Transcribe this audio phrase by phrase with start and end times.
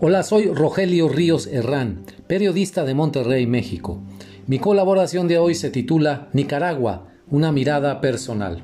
[0.00, 4.00] Hola, soy Rogelio Ríos Herrán, periodista de Monterrey, México.
[4.46, 8.62] Mi colaboración de hoy se titula Nicaragua, una mirada personal.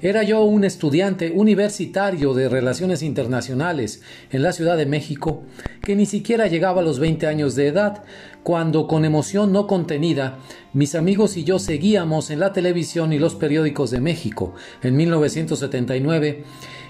[0.00, 5.42] Era yo un estudiante universitario de Relaciones Internacionales en la Ciudad de México
[5.82, 8.04] que ni siquiera llegaba a los 20 años de edad
[8.44, 10.38] cuando con emoción no contenida
[10.72, 16.44] mis amigos y yo seguíamos en la televisión y los periódicos de México en 1979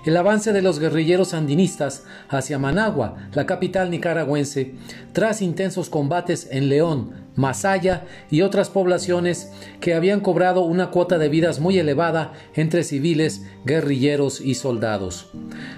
[0.05, 4.75] el avance de los guerrilleros sandinistas hacia Managua, la capital nicaragüense,
[5.13, 11.29] tras intensos combates en León, Masaya y otras poblaciones que habían cobrado una cuota de
[11.29, 15.31] vidas muy elevada entre civiles, guerrilleros y soldados.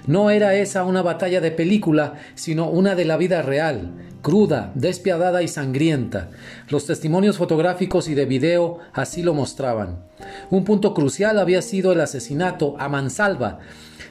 [0.07, 5.43] No era esa una batalla de película, sino una de la vida real, cruda, despiadada
[5.43, 6.31] y sangrienta.
[6.69, 10.05] Los testimonios fotográficos y de video así lo mostraban.
[10.51, 13.59] Un punto crucial había sido el asesinato a mansalva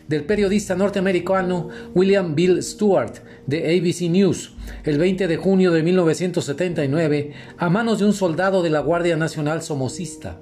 [0.08, 7.34] del periodista norteamericano William Bill Stewart de ABC News el 20 de junio de 1979
[7.58, 10.38] a manos de un soldado de la Guardia Nacional somocista,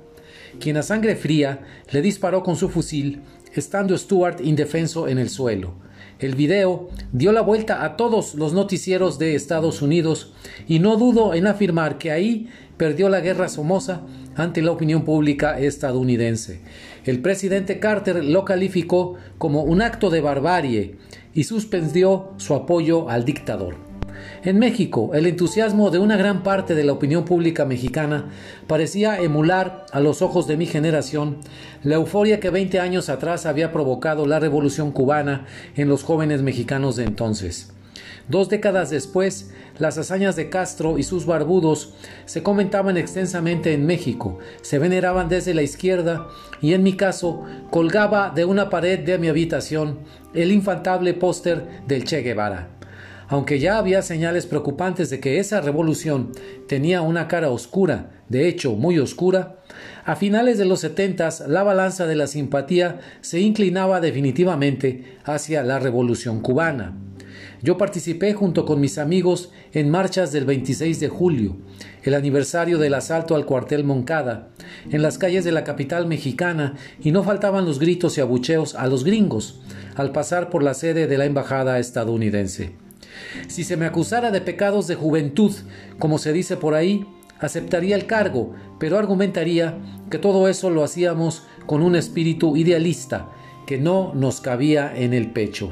[0.59, 3.21] quien a sangre fría le disparó con su fusil,
[3.53, 5.73] estando Stewart indefenso en el suelo.
[6.19, 10.33] El video dio la vuelta a todos los noticieros de Estados Unidos
[10.67, 14.01] y no dudo en afirmar que ahí perdió la guerra Somoza
[14.35, 16.59] ante la opinión pública estadounidense.
[17.05, 20.97] El presidente Carter lo calificó como un acto de barbarie
[21.33, 23.88] y suspendió su apoyo al dictador.
[24.43, 28.29] En México, el entusiasmo de una gran parte de la opinión pública mexicana
[28.67, 31.37] parecía emular, a los ojos de mi generación,
[31.83, 36.95] la euforia que 20 años atrás había provocado la revolución cubana en los jóvenes mexicanos
[36.95, 37.71] de entonces.
[38.29, 44.37] Dos décadas después, las hazañas de Castro y sus barbudos se comentaban extensamente en México,
[44.61, 46.27] se veneraban desde la izquierda
[46.61, 49.99] y en mi caso colgaba de una pared de mi habitación
[50.35, 52.78] el infantable póster del Che Guevara.
[53.29, 56.31] Aunque ya había señales preocupantes de que esa revolución
[56.67, 59.59] tenía una cara oscura, de hecho muy oscura,
[60.03, 65.77] a finales de los setentas la balanza de la simpatía se inclinaba definitivamente hacia la
[65.77, 66.97] revolución cubana.
[67.61, 71.57] Yo participé junto con mis amigos en marchas del 26 de julio,
[72.01, 74.49] el aniversario del asalto al cuartel Moncada,
[74.89, 78.87] en las calles de la capital mexicana, y no faltaban los gritos y abucheos a
[78.87, 79.61] los gringos
[79.95, 82.88] al pasar por la sede de la embajada estadounidense.
[83.47, 85.53] Si se me acusara de pecados de juventud,
[85.97, 87.05] como se dice por ahí,
[87.39, 89.77] aceptaría el cargo, pero argumentaría
[90.09, 93.29] que todo eso lo hacíamos con un espíritu idealista
[93.65, 95.71] que no nos cabía en el pecho.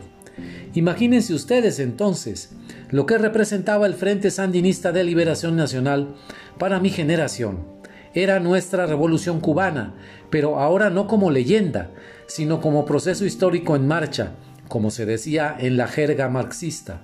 [0.74, 2.52] Imagínense ustedes entonces
[2.92, 6.16] lo que representaba el Frente Sandinista de Liberación Nacional
[6.60, 7.66] para mi generación.
[8.14, 9.96] Era nuestra revolución cubana,
[10.30, 11.90] pero ahora no como leyenda,
[12.28, 14.34] sino como proceso histórico en marcha,
[14.68, 17.02] como se decía en la jerga marxista.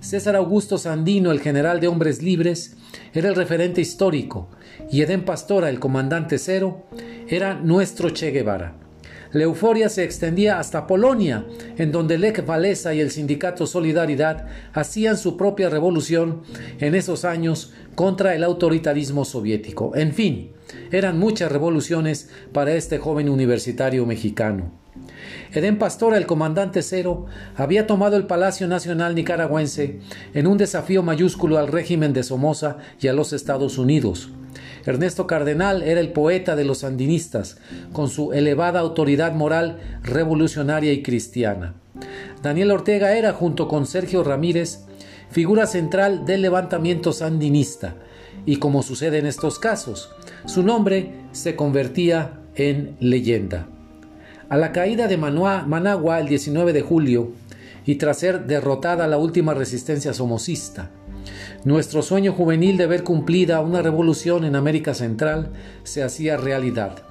[0.00, 2.76] César Augusto Sandino, el general de hombres libres,
[3.12, 4.48] era el referente histórico,
[4.90, 6.86] y Edén Pastora, el comandante cero,
[7.28, 8.74] era nuestro Che Guevara.
[9.32, 11.44] La euforia se extendía hasta Polonia,
[11.76, 16.42] en donde Lech Walesa y el sindicato Solidaridad hacían su propia revolución
[16.80, 19.94] en esos años contra el autoritarismo soviético.
[19.94, 20.52] En fin,
[20.90, 24.72] eran muchas revoluciones para este joven universitario mexicano.
[25.52, 30.00] Edén Pastora, el comandante cero, había tomado el Palacio Nacional nicaragüense
[30.34, 34.30] en un desafío mayúsculo al régimen de Somoza y a los Estados Unidos.
[34.84, 37.58] Ernesto Cardenal era el poeta de los sandinistas,
[37.92, 41.74] con su elevada autoridad moral revolucionaria y cristiana.
[42.42, 44.84] Daniel Ortega era, junto con Sergio Ramírez,
[45.30, 47.96] figura central del levantamiento sandinista,
[48.46, 50.10] y como sucede en estos casos,
[50.46, 53.68] su nombre se convertía en leyenda.
[54.50, 57.32] A la caída de Managua el 19 de julio,
[57.84, 60.90] y tras ser derrotada la última resistencia somocista,
[61.64, 65.50] nuestro sueño juvenil de ver cumplida una revolución en América Central
[65.82, 67.02] se hacía realidad.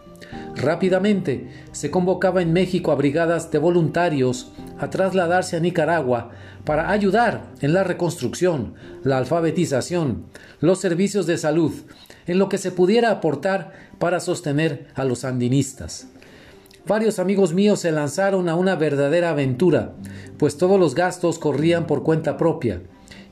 [0.55, 6.31] Rápidamente se convocaba en México a brigadas de voluntarios a trasladarse a Nicaragua
[6.65, 8.73] para ayudar en la reconstrucción,
[9.03, 10.25] la alfabetización,
[10.59, 11.71] los servicios de salud,
[12.25, 16.07] en lo que se pudiera aportar para sostener a los sandinistas.
[16.87, 19.93] Varios amigos míos se lanzaron a una verdadera aventura,
[20.37, 22.81] pues todos los gastos corrían por cuenta propia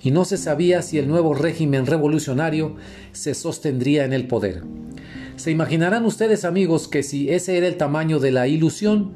[0.02, 2.76] y no se sabía si el nuevo régimen revolucionario
[3.14, 4.64] se sostendría en el poder.
[5.38, 9.14] Se imaginarán ustedes amigos que si ese era el tamaño de la ilusión,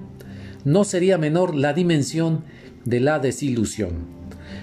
[0.63, 2.45] no sería menor la dimensión
[2.85, 4.07] de la desilusión.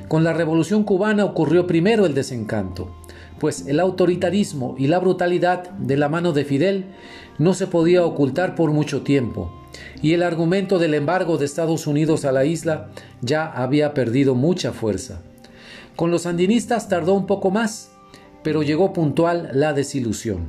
[0.08, 2.96] Con la revolución cubana ocurrió primero el desencanto,
[3.38, 6.86] pues el autoritarismo y la brutalidad de la mano de Fidel
[7.38, 9.52] no se podía ocultar por mucho tiempo,
[10.02, 12.88] y el argumento del embargo de Estados Unidos a la isla
[13.20, 15.20] ya había perdido mucha fuerza.
[15.96, 17.90] Con los sandinistas tardó un poco más,
[18.42, 20.46] pero llegó puntual la desilusión.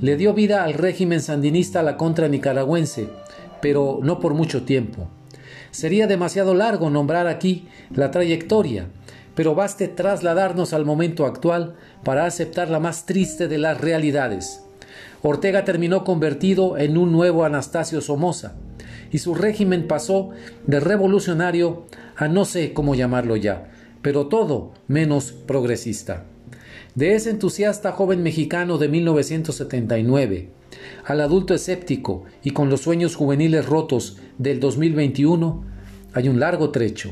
[0.00, 3.08] Le dio vida al régimen sandinista la contra nicaragüense,
[3.60, 5.08] pero no por mucho tiempo.
[5.70, 8.86] Sería demasiado largo nombrar aquí la trayectoria,
[9.34, 14.64] pero baste trasladarnos al momento actual para aceptar la más triste de las realidades.
[15.22, 18.54] Ortega terminó convertido en un nuevo Anastasio Somoza,
[19.10, 20.30] y su régimen pasó
[20.66, 21.84] de revolucionario
[22.16, 23.70] a no sé cómo llamarlo ya,
[24.02, 26.24] pero todo menos progresista.
[26.94, 30.60] De ese entusiasta joven mexicano de 1979
[31.04, 35.64] al adulto escéptico y con los sueños juveniles rotos del 2021
[36.12, 37.10] hay un largo trecho.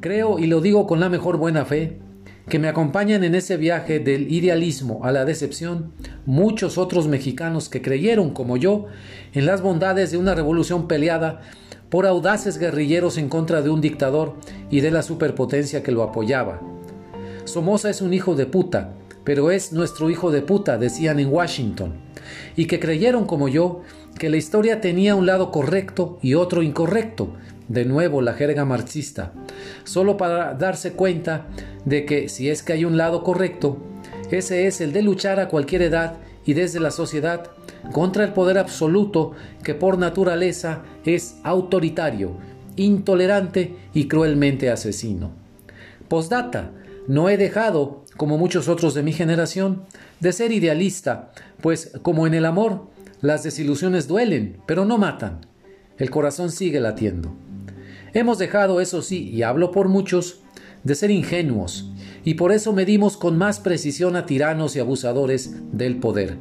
[0.00, 1.98] Creo, y lo digo con la mejor buena fe,
[2.48, 5.92] que me acompañan en ese viaje del idealismo a la decepción
[6.26, 8.86] muchos otros mexicanos que creyeron, como yo,
[9.34, 11.40] en las bondades de una revolución peleada
[11.90, 14.36] por audaces guerrilleros en contra de un dictador
[14.70, 16.60] y de la superpotencia que lo apoyaba.
[17.44, 21.94] Somoza es un hijo de puta, pero es nuestro hijo de puta, decían en Washington,
[22.56, 23.82] y que creyeron, como yo,
[24.18, 27.34] que la historia tenía un lado correcto y otro incorrecto,
[27.68, 29.32] de nuevo la jerga marxista,
[29.84, 31.46] solo para darse cuenta
[31.84, 33.78] de que si es que hay un lado correcto,
[34.30, 36.14] ese es el de luchar a cualquier edad
[36.44, 37.50] y desde la sociedad
[37.92, 39.32] contra el poder absoluto
[39.62, 42.32] que por naturaleza es autoritario,
[42.76, 45.30] intolerante y cruelmente asesino.
[46.08, 46.72] Postdata,
[47.06, 49.84] no he dejado, como muchos otros de mi generación,
[50.20, 51.30] de ser idealista,
[51.62, 52.88] pues como en el amor,
[53.22, 55.46] las desilusiones duelen, pero no matan.
[55.96, 57.32] El corazón sigue latiendo.
[58.12, 60.40] Hemos dejado, eso sí, y hablo por muchos,
[60.82, 61.92] de ser ingenuos,
[62.24, 66.38] y por eso medimos con más precisión a tiranos y abusadores del poder.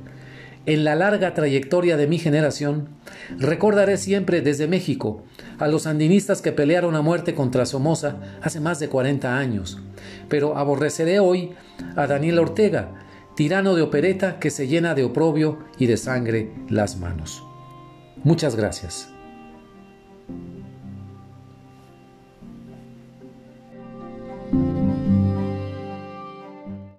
[0.66, 2.90] En la larga trayectoria de mi generación,
[3.38, 5.24] recordaré siempre desde México
[5.60, 9.80] a los sandinistas que pelearon a muerte contra Somoza hace más de 40 años,
[10.28, 11.52] pero aborreceré hoy
[11.96, 12.94] a Daniel Ortega,
[13.36, 17.44] tirano de opereta que se llena de oprobio y de sangre las manos.
[18.24, 19.17] Muchas gracias.